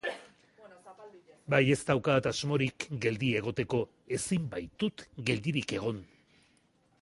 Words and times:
Bai, 1.53 1.59
ez 1.73 1.77
daukat 1.89 2.29
asmorik 2.31 2.87
geldi 3.05 3.29
egoteko, 3.43 3.83
ezin 4.19 4.49
baitut 4.55 5.05
geldirik 5.29 5.77
egon. 5.81 6.03